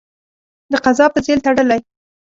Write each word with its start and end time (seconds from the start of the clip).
د 0.71 0.73
قضا 0.85 1.05
په 1.13 1.19
ځېل 1.25 1.39
تړلی. 1.45 1.79